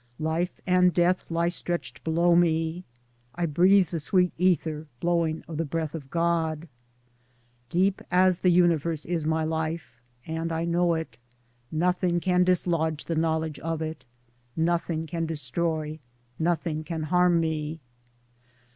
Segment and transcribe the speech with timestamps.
[0.17, 2.85] Life and death lie stretched below me.
[3.35, 6.67] I breathe the sweet aether blowing of the breath of God.
[7.69, 11.19] Deep as the universe is my life— and I know it;
[11.71, 14.05] nothing can dislodge the knowledge of it j
[14.63, 15.99] nothing can destroy,
[16.39, 17.79] nothing can harm me.